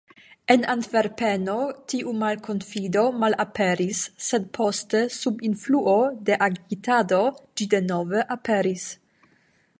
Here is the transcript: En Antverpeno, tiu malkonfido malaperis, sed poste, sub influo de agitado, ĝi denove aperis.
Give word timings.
En 0.51 0.63
Antverpeno, 0.73 1.57
tiu 1.93 2.13
malkonfido 2.21 3.03
malaperis, 3.25 4.01
sed 4.29 4.49
poste, 4.59 5.03
sub 5.19 5.45
influo 5.51 5.95
de 6.31 6.41
agitado, 6.49 7.23
ĝi 7.55 7.69
denove 7.77 8.27
aperis. 8.39 8.89